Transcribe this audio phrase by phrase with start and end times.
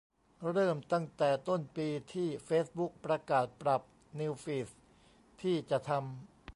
[0.51, 3.81] เริ่มตั้งแต่ต้นปีที่เฟซบุ๊กประกาศปรับ
[4.19, 4.67] นิวส์ฟีด
[5.41, 6.01] ที่จะทำ